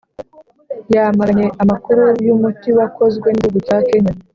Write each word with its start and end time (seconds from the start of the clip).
yamaganye 0.93 1.47
amakuru 1.63 2.03
y’umuti 2.25 2.69
wakozwe 2.77 3.27
n’igihugu 3.29 3.59
cya 3.67 3.79
Kenya. 3.87 4.13